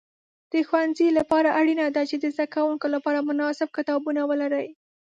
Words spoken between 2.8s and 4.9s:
لپاره مناسب کتابونه ولري.